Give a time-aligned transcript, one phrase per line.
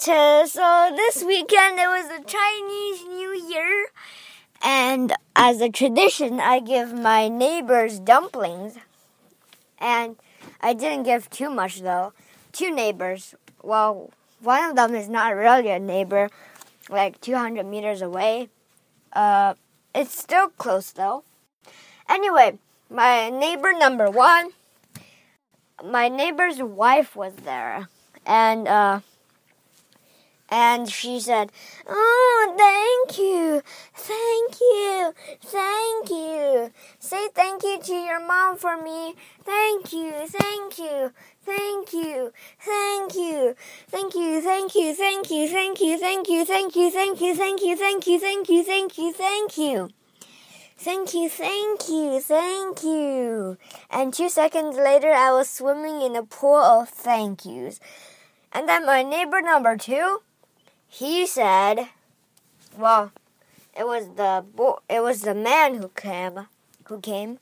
[0.00, 3.86] to, so this weekend it was a Chinese New Year,
[4.62, 8.76] and as a tradition, I give my neighbors dumplings,
[9.78, 10.16] and
[10.62, 12.14] I didn't give too much though.
[12.50, 13.34] Two neighbors.
[13.62, 14.10] Well,
[14.40, 16.30] one of them is not really a neighbor,
[16.88, 18.48] like 200 meters away.
[19.12, 19.52] Uh,
[19.94, 21.24] it's still close though.
[22.08, 22.58] Anyway,
[22.88, 24.52] my neighbor number one,
[25.84, 27.88] my neighbor's wife was there,
[28.24, 29.00] and uh,
[30.50, 31.52] and she said,
[31.86, 33.62] "Oh, thank you,
[33.94, 36.72] thank you, thank you.
[36.98, 39.14] Say thank you to your mom for me.
[39.44, 41.12] Thank you, thank you,
[41.44, 43.54] thank you, thank you,
[43.88, 47.62] thank you, thank you, thank you, thank you, thank you, thank you, thank you, thank
[47.62, 49.90] you, thank you, thank you, thank you, thank you."
[50.82, 53.58] Thank you, thank you, thank you.
[53.90, 57.78] And two seconds later, I was swimming in a pool of thank yous.
[58.50, 60.22] And then my neighbor number two,
[60.90, 61.88] he said,
[62.78, 63.12] well,
[63.78, 66.46] it was the bo- it was the man who came,
[66.86, 67.38] who came,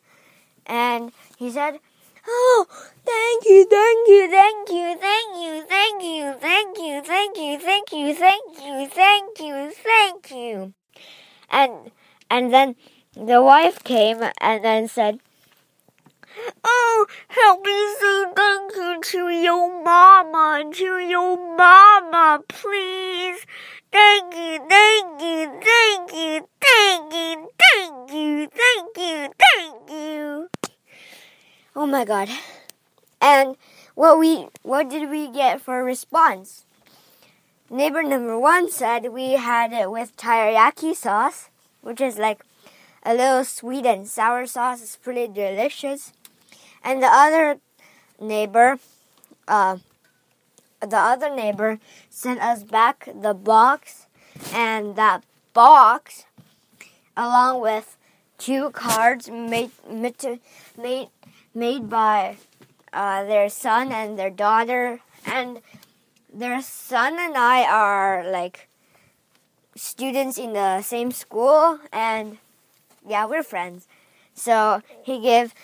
[0.66, 1.80] and he said,
[2.26, 2.66] "Oh,
[3.04, 7.92] thank you, thank you, thank you, thank you, thank you, thank you, thank you, thank
[7.92, 10.74] you, thank you, thank you, thank you,"
[11.50, 11.90] and
[12.30, 12.76] and then
[13.14, 15.20] the wife came and then said,
[16.64, 23.46] Oh, help me say thank you to your mama, to your mama, please.
[23.92, 30.48] Thank you, thank you, thank you, thank you, thank you, thank you, thank you.
[31.76, 32.28] Oh my god.
[33.20, 33.56] And
[33.94, 36.64] what we what did we get for a response?
[37.70, 41.50] Neighbor number one said we had it with teriyaki sauce,
[41.82, 42.42] which is like
[43.02, 44.82] a little sweet and sour sauce.
[44.82, 46.12] It's pretty delicious.
[46.82, 47.58] And the other
[48.20, 48.78] neighbor,
[49.46, 49.78] uh,
[50.80, 51.78] the other neighbor
[52.10, 54.06] sent us back the box,
[54.52, 56.24] and that box,
[57.16, 57.96] along with
[58.38, 61.08] two cards made made
[61.54, 62.36] made by
[62.92, 65.60] uh, their son and their daughter, and
[66.32, 68.68] their son and I are like
[69.74, 72.38] students in the same school, and
[73.06, 73.88] yeah, we're friends.
[74.34, 75.54] So he gave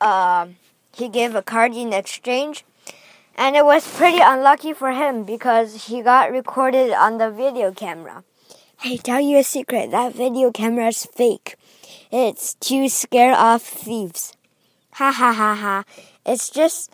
[0.00, 0.56] um,
[0.92, 2.64] he gave a card in exchange,
[3.36, 8.24] and it was pretty unlucky for him because he got recorded on the video camera.
[8.80, 9.90] Hey, tell you a secret.
[9.90, 11.56] That video camera is fake.
[12.10, 14.34] It's to scare off thieves.
[14.92, 15.84] Ha ha ha ha.
[16.24, 16.90] It's just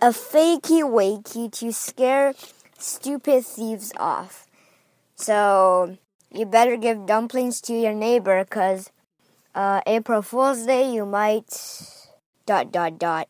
[0.00, 2.34] a fakey wakey to scare
[2.78, 4.46] stupid thieves off.
[5.16, 5.98] So
[6.30, 8.90] you better give dumplings to your neighbor because
[9.54, 11.50] uh, April Fool's Day you might
[12.48, 13.28] dot dot dot.